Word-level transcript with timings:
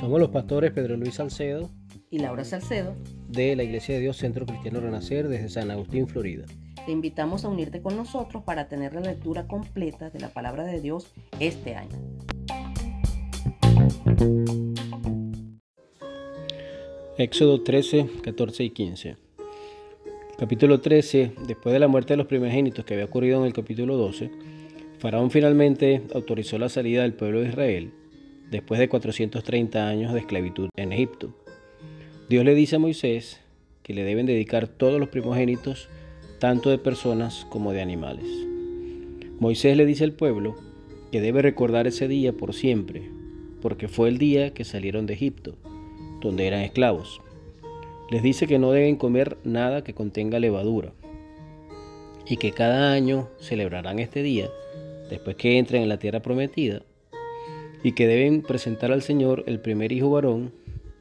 Somos 0.00 0.20
los 0.20 0.30
pastores 0.30 0.72
Pedro 0.72 0.96
Luis 0.96 1.14
Salcedo 1.14 1.70
y 2.10 2.18
Laura 2.18 2.44
Salcedo 2.44 2.94
de 3.28 3.54
la 3.56 3.62
Iglesia 3.62 3.94
de 3.94 4.00
Dios 4.00 4.16
Centro 4.16 4.46
Cristiano 4.46 4.80
Renacer 4.80 5.28
desde 5.28 5.48
San 5.48 5.70
Agustín, 5.70 6.08
Florida. 6.08 6.46
Te 6.86 6.92
invitamos 6.92 7.44
a 7.44 7.48
unirte 7.48 7.82
con 7.82 7.96
nosotros 7.96 8.42
para 8.44 8.68
tener 8.68 8.94
la 8.94 9.02
lectura 9.02 9.46
completa 9.46 10.08
de 10.08 10.20
la 10.20 10.28
palabra 10.28 10.64
de 10.64 10.80
Dios 10.80 11.12
este 11.38 11.74
año. 11.74 11.96
Éxodo 17.18 17.62
13, 17.62 18.08
14 18.22 18.64
y 18.64 18.70
15. 18.70 19.16
Capítulo 20.38 20.80
13. 20.80 21.32
Después 21.46 21.72
de 21.72 21.80
la 21.80 21.88
muerte 21.88 22.12
de 22.14 22.16
los 22.18 22.26
primogénitos 22.26 22.84
que 22.84 22.94
había 22.94 23.06
ocurrido 23.06 23.40
en 23.40 23.46
el 23.46 23.52
capítulo 23.52 23.96
12, 23.96 24.30
Faraón 24.98 25.30
finalmente 25.30 26.02
autorizó 26.12 26.58
la 26.58 26.68
salida 26.68 27.02
del 27.02 27.12
pueblo 27.12 27.40
de 27.40 27.48
Israel 27.48 27.92
después 28.50 28.80
de 28.80 28.88
430 28.88 29.88
años 29.88 30.12
de 30.12 30.20
esclavitud 30.20 30.70
en 30.76 30.92
Egipto. 30.92 31.34
Dios 32.28 32.44
le 32.44 32.54
dice 32.54 32.76
a 32.76 32.78
Moisés 32.80 33.40
que 33.84 33.94
le 33.94 34.02
deben 34.02 34.26
dedicar 34.26 34.66
todos 34.66 34.98
los 34.98 35.08
primogénitos, 35.08 35.88
tanto 36.40 36.70
de 36.70 36.78
personas 36.78 37.46
como 37.48 37.72
de 37.72 37.80
animales. 37.80 38.26
Moisés 39.38 39.76
le 39.76 39.86
dice 39.86 40.02
al 40.02 40.12
pueblo 40.12 40.56
que 41.12 41.20
debe 41.20 41.42
recordar 41.42 41.86
ese 41.86 42.08
día 42.08 42.32
por 42.32 42.52
siempre, 42.52 43.08
porque 43.62 43.86
fue 43.86 44.08
el 44.08 44.18
día 44.18 44.52
que 44.52 44.64
salieron 44.64 45.06
de 45.06 45.14
Egipto 45.14 45.54
donde 46.20 46.46
eran 46.46 46.62
esclavos. 46.62 47.20
Les 48.10 48.22
dice 48.22 48.46
que 48.46 48.58
no 48.58 48.72
deben 48.72 48.96
comer 48.96 49.36
nada 49.44 49.84
que 49.84 49.94
contenga 49.94 50.40
levadura 50.40 50.92
y 52.26 52.36
que 52.36 52.52
cada 52.52 52.92
año 52.92 53.28
celebrarán 53.38 54.00
este 54.00 54.22
día 54.22 54.50
después 55.08 55.36
que 55.36 55.58
entren 55.58 55.82
en 55.82 55.88
la 55.88 55.98
tierra 55.98 56.20
prometida 56.20 56.82
y 57.82 57.92
que 57.92 58.06
deben 58.06 58.42
presentar 58.42 58.92
al 58.92 59.02
Señor 59.02 59.44
el 59.46 59.60
primer 59.60 59.92
hijo 59.92 60.10
varón 60.10 60.52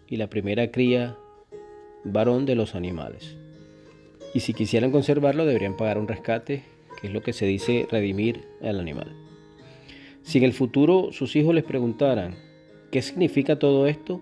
y 0.08 0.17
la 0.17 0.30
primera 0.30 0.72
cría 0.72 1.17
varón 2.03 2.45
de 2.45 2.55
los 2.55 2.75
animales. 2.75 3.38
Y 4.33 4.41
si 4.41 4.53
quisieran 4.53 4.91
conservarlo 4.91 5.45
deberían 5.45 5.78
pagar 5.78 5.97
un 5.97 6.08
rescate, 6.08 6.63
que 7.00 7.08
es 7.08 7.13
lo 7.13 7.22
que 7.22 7.33
se 7.33 7.45
dice 7.45 7.88
redimir 7.89 8.44
al 8.61 8.80
animal. 8.80 9.16
Si 10.23 10.38
en 10.38 10.44
el 10.44 10.53
futuro 10.53 11.11
sus 11.11 11.35
hijos 11.35 11.55
les 11.55 11.63
preguntaran, 11.63 12.35
¿qué 12.91 13.02
significa 13.02 13.59
todo 13.59 13.88
esto? 13.88 14.22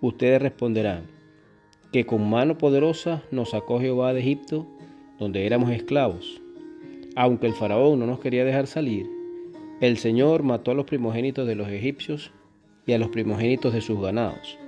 Ustedes 0.00 0.40
responderán, 0.40 1.06
que 1.92 2.06
con 2.06 2.28
mano 2.28 2.58
poderosa 2.58 3.22
nos 3.30 3.50
sacó 3.50 3.80
Jehová 3.80 4.12
de 4.12 4.20
Egipto, 4.20 4.66
donde 5.18 5.46
éramos 5.46 5.70
esclavos. 5.70 6.40
Aunque 7.16 7.46
el 7.46 7.54
faraón 7.54 8.00
no 8.00 8.06
nos 8.06 8.18
quería 8.18 8.44
dejar 8.44 8.66
salir, 8.66 9.08
el 9.80 9.98
Señor 9.98 10.42
mató 10.42 10.72
a 10.72 10.74
los 10.74 10.86
primogénitos 10.86 11.46
de 11.46 11.54
los 11.54 11.68
egipcios 11.68 12.32
y 12.86 12.92
a 12.92 12.98
los 12.98 13.08
primogénitos 13.08 13.72
de 13.72 13.80
sus 13.80 14.00
ganados. 14.00 14.58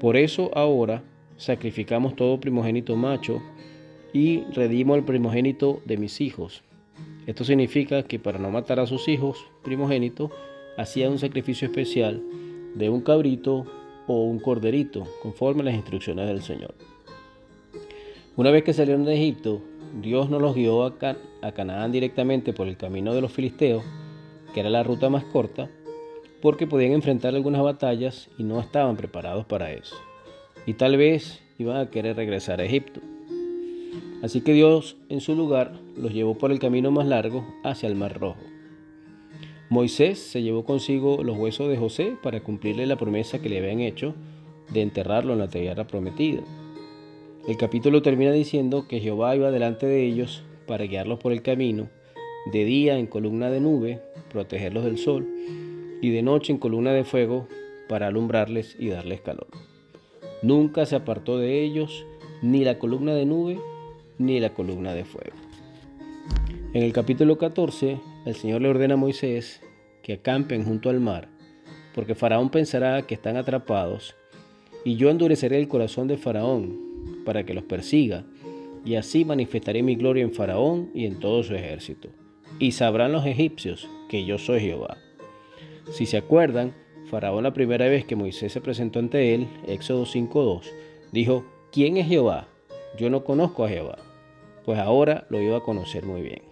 Por 0.00 0.16
eso 0.16 0.50
ahora 0.54 1.02
sacrificamos 1.36 2.16
todo 2.16 2.40
primogénito 2.40 2.96
macho 2.96 3.40
y 4.12 4.40
redimo 4.52 4.94
al 4.94 5.04
primogénito 5.04 5.80
de 5.84 5.96
mis 5.96 6.20
hijos. 6.20 6.62
Esto 7.26 7.44
significa 7.44 8.02
que 8.02 8.18
para 8.18 8.38
no 8.38 8.50
matar 8.50 8.80
a 8.80 8.86
sus 8.86 9.06
hijos 9.06 9.46
primogénitos, 9.62 10.30
hacía 10.76 11.10
un 11.10 11.18
sacrificio 11.18 11.66
especial 11.68 12.22
de 12.74 12.88
un 12.88 13.02
cabrito 13.02 13.66
o 14.06 14.24
un 14.24 14.38
corderito, 14.38 15.06
conforme 15.22 15.62
a 15.62 15.64
las 15.66 15.74
instrucciones 15.74 16.26
del 16.26 16.42
Señor. 16.42 16.74
Una 18.36 18.50
vez 18.50 18.62
que 18.62 18.72
salieron 18.72 19.04
de 19.04 19.14
Egipto, 19.14 19.60
Dios 20.00 20.30
no 20.30 20.38
los 20.38 20.54
guió 20.54 20.84
a, 20.84 21.52
Canaán 21.52 21.92
directamente 21.92 22.52
por 22.52 22.68
el 22.68 22.76
camino 22.76 23.14
de 23.14 23.20
los 23.20 23.32
filisteos, 23.32 23.84
que 24.54 24.60
era 24.60 24.70
la 24.70 24.82
ruta 24.82 25.08
más 25.08 25.24
corta, 25.24 25.70
porque 26.40 26.66
podían 26.66 26.92
enfrentar 26.92 27.34
algunas 27.34 27.62
batallas 27.62 28.28
y 28.38 28.44
no 28.44 28.60
estaban 28.60 28.96
preparados 28.96 29.46
para 29.46 29.72
eso. 29.72 29.96
Y 30.66 30.74
tal 30.74 30.96
vez 30.96 31.42
iban 31.58 31.76
a 31.76 31.90
querer 31.90 32.16
regresar 32.16 32.60
a 32.60 32.64
Egipto. 32.64 33.00
Así 34.22 34.40
que 34.40 34.52
Dios, 34.52 34.96
en 35.08 35.20
su 35.20 35.34
lugar, 35.34 35.72
los 35.96 36.12
llevó 36.12 36.36
por 36.36 36.50
el 36.50 36.58
camino 36.58 36.90
más 36.90 37.06
largo 37.06 37.44
hacia 37.64 37.88
el 37.88 37.94
Mar 37.94 38.18
Rojo. 38.18 38.40
Moisés 39.70 40.18
se 40.18 40.42
llevó 40.42 40.64
consigo 40.64 41.22
los 41.22 41.36
huesos 41.36 41.68
de 41.68 41.76
José 41.76 42.16
para 42.22 42.40
cumplirle 42.40 42.86
la 42.86 42.96
promesa 42.96 43.40
que 43.40 43.48
le 43.48 43.58
habían 43.58 43.80
hecho 43.80 44.14
de 44.72 44.82
enterrarlo 44.82 45.34
en 45.34 45.40
la 45.40 45.48
tierra 45.48 45.86
prometida. 45.86 46.42
El 47.48 47.56
capítulo 47.56 48.02
termina 48.02 48.30
diciendo 48.30 48.84
que 48.86 49.00
Jehová 49.00 49.34
iba 49.34 49.50
delante 49.50 49.86
de 49.86 50.04
ellos 50.04 50.42
para 50.66 50.84
guiarlos 50.84 51.18
por 51.18 51.32
el 51.32 51.40
camino, 51.40 51.88
de 52.52 52.66
día 52.66 52.98
en 52.98 53.06
columna 53.06 53.48
de 53.48 53.58
nube, 53.58 54.02
protegerlos 54.30 54.84
del 54.84 54.98
sol, 54.98 55.26
y 56.02 56.10
de 56.10 56.20
noche 56.20 56.52
en 56.52 56.58
columna 56.58 56.92
de 56.92 57.04
fuego, 57.04 57.48
para 57.88 58.08
alumbrarles 58.08 58.76
y 58.78 58.88
darles 58.90 59.22
calor. 59.22 59.46
Nunca 60.42 60.84
se 60.84 60.96
apartó 60.96 61.38
de 61.38 61.62
ellos 61.62 62.04
ni 62.42 62.64
la 62.64 62.78
columna 62.78 63.14
de 63.14 63.24
nube 63.24 63.58
ni 64.18 64.40
la 64.40 64.52
columna 64.52 64.92
de 64.92 65.06
fuego. 65.06 65.36
En 66.74 66.82
el 66.82 66.92
capítulo 66.92 67.38
14, 67.38 67.98
el 68.26 68.34
Señor 68.34 68.60
le 68.60 68.68
ordena 68.68 68.92
a 68.92 68.98
Moisés 68.98 69.62
que 70.02 70.12
acampen 70.12 70.66
junto 70.66 70.90
al 70.90 71.00
mar, 71.00 71.28
porque 71.94 72.14
Faraón 72.14 72.50
pensará 72.50 73.06
que 73.06 73.14
están 73.14 73.38
atrapados, 73.38 74.16
y 74.84 74.96
yo 74.96 75.08
endureceré 75.08 75.58
el 75.58 75.68
corazón 75.68 76.08
de 76.08 76.18
Faraón 76.18 76.87
para 77.24 77.44
que 77.44 77.54
los 77.54 77.64
persiga, 77.64 78.24
y 78.84 78.94
así 78.94 79.24
manifestaré 79.24 79.82
mi 79.82 79.96
gloria 79.96 80.22
en 80.22 80.32
Faraón 80.32 80.90
y 80.94 81.04
en 81.06 81.18
todo 81.18 81.42
su 81.42 81.54
ejército. 81.54 82.08
Y 82.58 82.72
sabrán 82.72 83.12
los 83.12 83.26
egipcios 83.26 83.88
que 84.08 84.24
yo 84.24 84.38
soy 84.38 84.60
Jehová. 84.60 84.96
Si 85.92 86.06
se 86.06 86.16
acuerdan, 86.16 86.74
Faraón 87.06 87.44
la 87.44 87.52
primera 87.52 87.88
vez 87.88 88.04
que 88.04 88.16
Moisés 88.16 88.52
se 88.52 88.60
presentó 88.60 88.98
ante 88.98 89.34
él, 89.34 89.48
Éxodo 89.66 90.04
5.2, 90.04 90.62
dijo, 91.12 91.44
¿quién 91.72 91.96
es 91.96 92.06
Jehová? 92.06 92.48
Yo 92.98 93.10
no 93.10 93.24
conozco 93.24 93.64
a 93.64 93.68
Jehová. 93.68 93.98
Pues 94.64 94.78
ahora 94.78 95.26
lo 95.30 95.40
iba 95.40 95.56
a 95.56 95.62
conocer 95.62 96.04
muy 96.04 96.22
bien. 96.22 96.42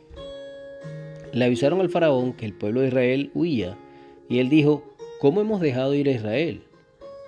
Le 1.33 1.44
avisaron 1.44 1.81
al 1.81 1.91
faraón 1.91 2.33
que 2.33 2.47
el 2.47 2.55
pueblo 2.55 2.81
de 2.81 2.88
Israel 2.88 3.31
huía, 3.34 3.77
y 4.28 4.38
él 4.38 4.49
dijo, 4.49 4.83
¿cómo 5.21 5.41
hemos 5.41 5.61
dejado 5.61 5.94
ir 5.94 6.09
a 6.09 6.12
Israel? 6.12 6.62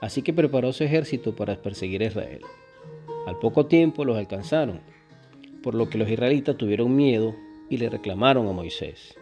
Así 0.00 0.22
que 0.22 0.32
preparó 0.32 0.72
su 0.72 0.84
ejército 0.84 1.34
para 1.34 1.60
perseguir 1.60 2.02
a 2.02 2.06
Israel. 2.06 2.40
Al 3.28 3.38
poco 3.38 3.66
tiempo 3.66 4.06
los 4.06 4.16
alcanzaron, 4.16 4.80
por 5.62 5.74
lo 5.74 5.90
que 5.90 5.98
los 5.98 6.08
israelitas 6.08 6.56
tuvieron 6.56 6.96
miedo 6.96 7.34
y 7.68 7.76
le 7.76 7.90
reclamaron 7.90 8.48
a 8.48 8.52
Moisés. 8.52 9.18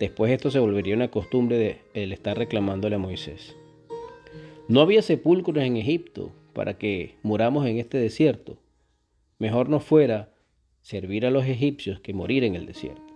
Después 0.00 0.32
esto 0.32 0.50
se 0.50 0.58
volvería 0.58 0.96
una 0.96 1.12
costumbre 1.12 1.56
de 1.56 1.78
el 1.94 2.12
estar 2.12 2.36
reclamándole 2.36 2.96
a 2.96 2.98
Moisés. 2.98 3.56
No 4.66 4.80
había 4.80 5.00
sepulcros 5.00 5.64
en 5.64 5.76
Egipto 5.76 6.32
para 6.54 6.76
que 6.76 7.14
muramos 7.22 7.64
en 7.68 7.78
este 7.78 7.98
desierto. 7.98 8.58
Mejor 9.38 9.68
nos 9.68 9.84
fuera 9.84 10.34
servir 10.82 11.24
a 11.24 11.30
los 11.30 11.44
egipcios 11.44 12.00
que 12.00 12.14
morir 12.14 12.42
en 12.42 12.56
el 12.56 12.66
desierto. 12.66 13.14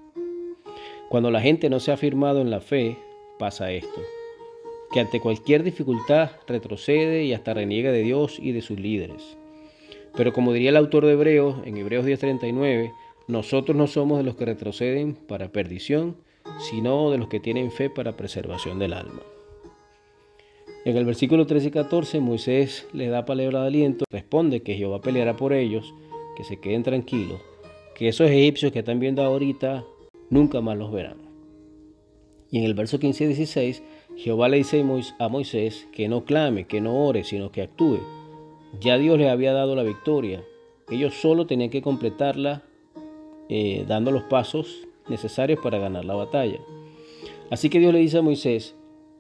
Cuando 1.09 1.33
la 1.33 1.41
gente 1.41 1.69
no 1.71 1.81
se 1.81 1.91
ha 1.91 1.97
firmado 1.97 2.41
en 2.41 2.51
la 2.51 2.61
fe, 2.61 2.97
pasa 3.41 3.73
esto, 3.73 4.01
que 4.93 5.01
ante 5.01 5.19
cualquier 5.19 5.65
dificultad 5.65 6.31
retrocede 6.47 7.25
y 7.25 7.33
hasta 7.33 7.53
reniega 7.53 7.91
de 7.91 8.03
Dios 8.03 8.39
y 8.41 8.53
de 8.53 8.63
sus 8.63 8.79
líderes. 8.79 9.40
Pero 10.17 10.33
como 10.33 10.53
diría 10.53 10.71
el 10.71 10.77
autor 10.77 11.07
de 11.07 11.13
Hebreos, 11.13 11.57
en 11.65 11.77
Hebreos 11.77 12.05
10:39, 12.05 12.93
nosotros 13.29 13.77
no 13.77 13.87
somos 13.87 14.19
de 14.19 14.25
los 14.25 14.37
que 14.37 14.45
retroceden 14.45 15.15
para 15.15 15.53
perdición, 15.53 16.17
sino 16.59 17.11
de 17.11 17.19
los 17.19 17.29
que 17.29 17.41
tienen 17.41 17.71
fe 17.71 17.91
para 17.91 18.17
preservación 18.17 18.79
del 18.79 18.93
alma. 18.93 19.23
En 20.85 20.97
el 20.97 21.05
versículo 21.05 21.47
13 21.47 21.69
y 21.69 21.71
14 21.71 22.21
Moisés 22.21 22.87
les 22.93 23.11
da 23.11 23.27
palabra 23.27 23.61
de 23.61 23.67
aliento, 23.67 24.05
responde 24.11 24.63
que 24.63 24.77
Jehová 24.77 25.03
peleará 25.03 25.37
por 25.37 25.53
ellos, 25.53 25.95
que 26.37 26.45
se 26.45 26.59
queden 26.59 26.83
tranquilos, 26.83 27.41
que 27.95 28.09
esos 28.09 28.31
egipcios 28.31 28.73
que 28.73 28.79
están 28.79 28.99
viendo 28.99 29.23
ahorita 29.23 29.85
nunca 30.31 30.63
más 30.63 30.79
los 30.79 30.91
verán. 30.91 31.19
Y 32.51 32.59
en 32.59 32.65
el 32.65 32.75
verso 32.75 32.99
15 32.99 33.25
y 33.25 33.27
16, 33.29 33.83
Jehová 34.17 34.49
le 34.49 34.57
dice 34.57 34.83
a 35.19 35.29
Moisés 35.29 35.87
que 35.93 36.09
no 36.09 36.25
clame, 36.25 36.67
que 36.67 36.81
no 36.81 37.07
ore, 37.07 37.25
sino 37.25 37.53
que 37.53 37.63
actúe. 37.63 38.01
Ya 38.79 38.99
Dios 38.99 39.19
le 39.19 39.29
había 39.29 39.53
dado 39.53 39.75
la 39.75 39.83
victoria. 39.83 40.45
Ellos 40.89 41.15
solo 41.15 41.47
tenían 41.47 41.71
que 41.71 41.83
completarla 41.83 42.63
eh, 43.49 43.85
dando 43.89 44.13
los 44.13 44.23
pasos 44.25 44.87
necesarios 45.09 45.59
para 45.61 45.79
ganar 45.79 46.05
la 46.05 46.15
batalla. 46.15 46.61
Así 47.51 47.69
que 47.69 47.81
Dios 47.81 47.93
le 47.93 47.99
dice 47.99 48.19
a 48.19 48.23
Moisés, 48.23 48.77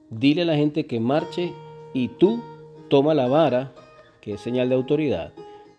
dile 0.09 0.43
a 0.43 0.45
la 0.45 0.57
gente 0.57 0.87
que 0.87 1.01
marche 1.01 1.53
y 1.93 2.09
tú 2.09 2.41
toma 2.89 3.13
la 3.15 3.27
vara, 3.27 3.73
que 4.21 4.35
es 4.35 4.41
señal 4.41 4.69
de 4.69 4.77
autoridad, 4.77 5.33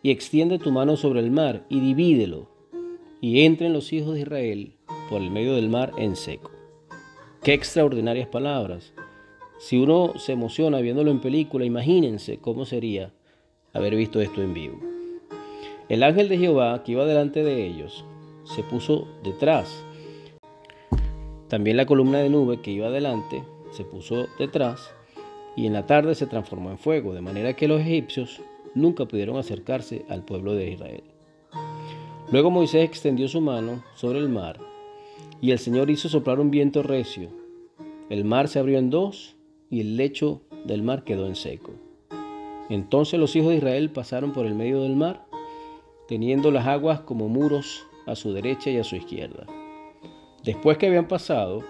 y 0.03 0.11
extiende 0.11 0.59
tu 0.59 0.71
mano 0.71 0.97
sobre 0.97 1.21
el 1.21 1.31
mar 1.31 1.63
y 1.69 1.79
divídelo, 1.79 2.49
y 3.21 3.45
entren 3.45 3.71
los 3.71 3.93
hijos 3.93 4.15
de 4.15 4.21
Israel 4.21 4.73
por 5.09 5.21
el 5.21 5.31
medio 5.31 5.55
del 5.55 5.69
mar 5.69 5.93
en 5.97 6.15
seco. 6.15 6.51
Qué 7.43 7.53
extraordinarias 7.53 8.27
palabras. 8.27 8.93
Si 9.59 9.77
uno 9.77 10.13
se 10.17 10.33
emociona 10.33 10.79
viéndolo 10.81 11.11
en 11.11 11.21
película, 11.21 11.65
imagínense 11.65 12.39
cómo 12.39 12.65
sería 12.65 13.13
haber 13.73 13.95
visto 13.95 14.21
esto 14.21 14.41
en 14.41 14.53
vivo. 14.53 14.79
El 15.89 16.03
ángel 16.03 16.29
de 16.29 16.37
Jehová 16.37 16.83
que 16.83 16.93
iba 16.93 17.05
delante 17.05 17.43
de 17.43 17.65
ellos 17.65 18.05
se 18.43 18.63
puso 18.63 19.07
detrás. 19.23 19.83
También 21.47 21.77
la 21.77 21.85
columna 21.85 22.19
de 22.19 22.29
nube 22.29 22.61
que 22.61 22.71
iba 22.71 22.87
adelante 22.87 23.43
se 23.71 23.83
puso 23.83 24.27
detrás 24.39 24.93
y 25.55 25.67
en 25.67 25.73
la 25.73 25.85
tarde 25.85 26.15
se 26.15 26.27
transformó 26.27 26.71
en 26.71 26.77
fuego, 26.77 27.13
de 27.13 27.21
manera 27.21 27.55
que 27.55 27.67
los 27.67 27.81
egipcios 27.81 28.41
nunca 28.73 29.05
pudieron 29.05 29.37
acercarse 29.37 30.05
al 30.09 30.23
pueblo 30.23 30.53
de 30.53 30.71
Israel. 30.71 31.03
Luego 32.31 32.49
Moisés 32.49 32.85
extendió 32.85 33.27
su 33.27 33.41
mano 33.41 33.83
sobre 33.95 34.19
el 34.19 34.29
mar 34.29 34.59
y 35.41 35.51
el 35.51 35.59
Señor 35.59 35.89
hizo 35.89 36.07
soplar 36.07 36.39
un 36.39 36.51
viento 36.51 36.83
recio. 36.83 37.29
El 38.09 38.23
mar 38.23 38.47
se 38.47 38.59
abrió 38.59 38.77
en 38.77 38.89
dos 38.89 39.35
y 39.69 39.81
el 39.81 39.97
lecho 39.97 40.41
del 40.63 40.83
mar 40.83 41.03
quedó 41.03 41.27
en 41.27 41.35
seco. 41.35 41.73
Entonces 42.71 43.19
los 43.19 43.35
hijos 43.35 43.49
de 43.49 43.57
Israel 43.57 43.89
pasaron 43.89 44.31
por 44.31 44.45
el 44.45 44.55
medio 44.55 44.83
del 44.83 44.95
mar, 44.95 45.25
teniendo 46.07 46.51
las 46.51 46.67
aguas 46.67 47.01
como 47.01 47.27
muros 47.27 47.85
a 48.07 48.15
su 48.15 48.31
derecha 48.31 48.69
y 48.69 48.77
a 48.77 48.85
su 48.85 48.95
izquierda. 48.95 49.45
Después 50.45 50.77
que 50.77 50.87
habían 50.87 51.09
pasado, 51.09 51.65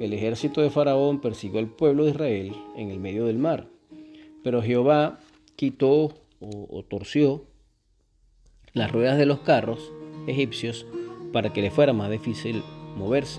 el 0.00 0.14
ejército 0.14 0.62
de 0.62 0.70
Faraón 0.70 1.20
persiguió 1.20 1.58
al 1.58 1.68
pueblo 1.68 2.04
de 2.04 2.12
Israel 2.12 2.56
en 2.76 2.90
el 2.90 2.98
medio 2.98 3.26
del 3.26 3.36
mar. 3.36 3.66
Pero 4.42 4.62
Jehová 4.62 5.18
quitó 5.54 6.14
o, 6.40 6.82
torció 6.88 7.44
las 8.72 8.90
ruedas 8.90 9.18
de 9.18 9.26
los 9.26 9.40
carros 9.40 9.92
egipcios 10.26 10.86
para 11.30 11.52
que 11.52 11.60
le 11.60 11.70
fuera 11.70 11.92
más 11.92 12.10
difícil 12.10 12.62
moverse. 12.96 13.38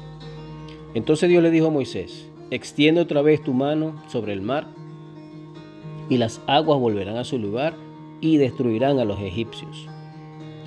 Entonces 0.93 1.27
Dios 1.27 1.41
le 1.41 1.49
dijo 1.49 1.67
a 1.67 1.71
Moisés, 1.71 2.29
extiende 2.51 3.01
otra 3.01 3.23
vez 3.23 3.41
tu 3.41 3.53
mano 3.53 3.99
sobre 4.09 4.33
el 4.33 4.41
mar 4.41 4.67
y 6.09 6.17
las 6.17 6.41
aguas 6.47 6.79
volverán 6.79 7.17
a 7.17 7.23
su 7.23 7.37
lugar 7.37 7.75
y 8.21 8.37
destruirán 8.37 8.99
a 8.99 9.05
los 9.05 9.19
egipcios. 9.19 9.87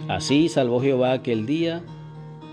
Así 0.08 0.48
salvó 0.48 0.80
Jehová 0.80 1.12
aquel 1.12 1.46
día, 1.46 1.82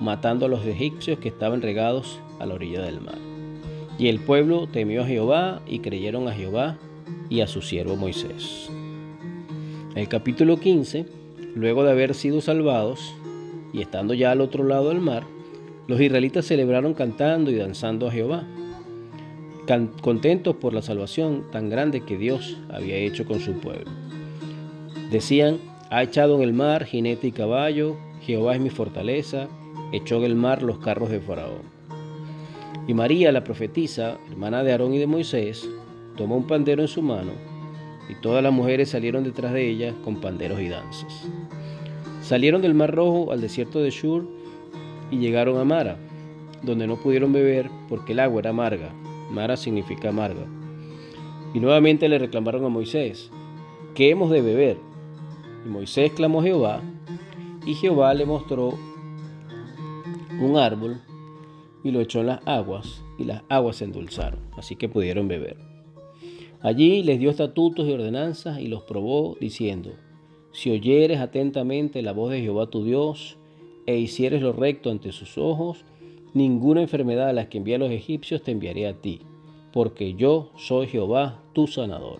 matando 0.02 0.46
a 0.46 0.50
los 0.50 0.66
egipcios 0.66 1.20
que 1.20 1.30
estaban 1.30 1.62
regados 1.62 2.20
a 2.40 2.46
la 2.46 2.56
orilla 2.56 2.82
del 2.82 3.02
mar. 3.02 3.18
Y 3.98 4.08
el 4.08 4.20
pueblo 4.20 4.68
temió 4.68 5.04
a 5.04 5.06
Jehová 5.06 5.62
y 5.68 5.80
creyeron 5.80 6.28
a 6.28 6.34
Jehová 6.34 6.78
y 7.30 7.42
a 7.42 7.48
su 7.48 7.62
siervo 7.62 7.96
Moisés. 7.96 8.70
El 9.96 10.08
capítulo 10.08 10.58
15, 10.58 11.06
luego 11.56 11.84
de 11.84 11.92
haber 11.92 12.14
sido 12.14 12.42
salvados 12.42 13.14
y 13.74 13.82
estando 13.82 14.14
ya 14.14 14.32
al 14.32 14.42
otro 14.42 14.64
lado 14.64 14.90
del 14.90 15.02
mar, 15.02 15.26
los 15.88 16.00
israelitas 16.00 16.46
celebraron 16.46 16.94
cantando 16.94 17.52
y 17.52 17.56
danzando 17.56 18.08
a 18.08 18.12
Jehová, 18.12 18.48
contentos 20.02 20.56
por 20.56 20.74
la 20.74 20.82
salvación 20.82 21.46
tan 21.52 21.70
grande 21.70 22.02
que 22.02 22.18
Dios 22.18 22.58
había 22.70 22.96
hecho 22.96 23.26
con 23.26 23.40
su 23.40 23.54
pueblo. 23.54 23.90
Decían, 25.12 25.58
ha 25.90 26.04
echado 26.04 26.36
en 26.36 26.42
el 26.42 26.54
mar 26.54 26.86
jinete 26.86 27.28
y 27.28 27.32
caballo, 27.32 27.98
Jehová 28.22 28.56
es 28.56 28.62
mi 28.62 28.70
fortaleza, 28.70 29.48
echó 29.92 30.18
en 30.18 30.24
el 30.24 30.36
mar 30.36 30.62
los 30.62 30.80
carros 30.80 31.10
de 31.10 31.20
Faraón. 31.20 31.62
Y 32.88 32.94
María, 32.94 33.32
la 33.32 33.44
profetisa, 33.44 34.18
hermana 34.30 34.64
de 34.64 34.72
Aarón 34.72 34.94
y 34.94 35.00
de 35.00 35.08
Moisés, 35.08 35.68
tomó 36.16 36.38
un 36.38 36.48
pandero 36.48 36.82
en 36.82 36.88
su 36.88 37.02
mano, 37.02 37.32
y 38.10 38.16
todas 38.16 38.44
las 38.44 38.52
mujeres 38.52 38.90
salieron 38.90 39.24
detrás 39.24 39.54
de 39.54 39.70
ella 39.70 39.94
con 40.04 40.20
panderos 40.20 40.60
y 40.60 40.70
danzas. 40.70 41.30
Salieron 42.22 42.62
del 42.62 42.74
Mar 42.74 42.94
Rojo 42.94 43.32
al 43.32 43.42
desierto 43.42 43.80
de 43.80 43.92
Shur 43.92 44.28
y 45.12 45.18
llegaron 45.18 45.58
a 45.58 45.64
Mara, 45.64 45.98
donde 46.64 46.88
no 46.88 46.98
pudieron 46.98 47.32
beber 47.32 47.70
porque 47.88 48.14
el 48.14 48.20
agua 48.20 48.42
era 48.42 48.50
amarga. 48.50 48.92
Mara 49.30 49.58
significa 49.58 50.10
amarga. 50.10 50.46
Y 51.54 51.60
nuevamente 51.60 52.10
le 52.10 52.20
reclamaron 52.20 52.66
a 52.66 52.70
Moisés, 52.70 53.32
¿qué 53.96 54.10
hemos 54.10 54.30
de 54.30 54.42
beber? 54.42 54.78
Y 55.66 55.70
Moisés 55.70 56.12
clamó 56.12 56.42
a 56.42 56.44
Jehová, 56.44 56.82
y 57.66 57.74
Jehová 57.74 58.14
le 58.14 58.26
mostró 58.26 58.78
un 60.40 60.58
árbol 60.58 61.02
y 61.84 61.92
lo 61.92 62.02
echó 62.02 62.22
en 62.22 62.28
las 62.28 62.48
aguas, 62.48 63.04
y 63.18 63.26
las 63.26 63.44
aguas 63.50 63.78
se 63.78 63.86
endulzaron, 63.86 64.40
así 64.58 64.76
que 64.76 64.90
pudieron 64.90 65.28
beber. 65.28 65.58
Allí 66.62 67.04
les 67.04 67.20
dio 67.20 67.30
estatutos 67.30 67.88
y 67.88 67.94
ordenanzas 67.94 68.60
y 68.60 68.68
los 68.68 68.84
probó, 68.84 69.38
diciendo, 69.40 69.92
Si 70.52 70.70
oyeres 70.70 71.20
atentamente 71.20 72.02
la 72.02 72.12
voz 72.12 72.32
de 72.32 72.42
Jehová 72.42 72.68
tu 72.70 72.84
Dios, 72.84 73.38
e 73.86 73.98
hicieres 73.98 74.42
lo 74.42 74.52
recto 74.52 74.92
ante 74.92 75.12
sus 75.12 75.38
ojos, 75.38 75.86
ninguna 76.34 76.82
enfermedad 76.82 77.30
a 77.30 77.34
las 77.34 77.48
que 77.48 77.58
envié 77.58 77.76
a 77.76 77.80
los 77.80 77.92
egipcios 77.92 78.44
te 78.44 78.52
enviaré 78.52 78.88
a 78.88 78.94
ti, 78.94 79.22
porque 79.72 80.16
yo 80.16 80.52
soy 80.58 80.88
Jehová 80.88 81.44
tu 81.54 81.68
sanador. 81.68 82.20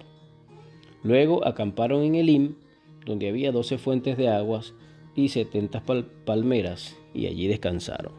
Luego 1.04 1.46
acamparon 1.46 2.04
en 2.04 2.16
Elim, 2.16 2.56
donde 3.06 3.30
había 3.30 3.52
doce 3.52 3.78
fuentes 3.78 4.18
de 4.18 4.30
aguas 4.30 4.74
y 5.16 5.30
setenta 5.30 5.84
palmeras, 6.26 6.98
y 7.14 7.28
allí 7.28 7.48
descansaron. 7.48 8.14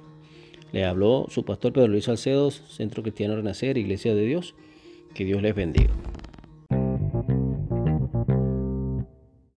Le 0.73 0.85
habló 0.85 1.27
su 1.29 1.45
pastor 1.45 1.73
Pedro 1.73 1.89
Luis 1.89 2.05
Salcedo, 2.05 2.51
Centro 2.51 3.03
Cristiano 3.03 3.37
Renacer, 3.37 3.77
Iglesia 3.77 4.15
de 4.15 4.25
Dios. 4.25 4.55
Que 5.15 5.25
Dios 5.25 5.43
les 5.43 5.55
bendiga. 5.55 5.91